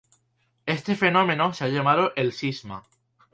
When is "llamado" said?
1.67-2.11